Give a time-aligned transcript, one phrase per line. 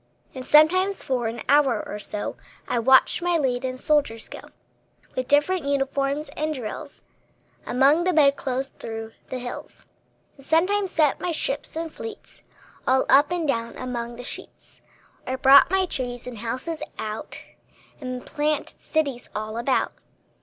[0.33, 2.35] And sometimes for an hour or so
[2.67, 4.39] I watched my leaden soldiers go,
[5.15, 7.03] With different uniforms and drills,
[7.67, 9.85] Among the bed clothes, through the hills;
[10.37, 12.41] And sometimes sent my ships in fleets
[12.87, 14.81] All up and down among the sheets;
[15.27, 17.43] Or brought my trees and houses out,
[17.99, 19.93] And planted cities all about.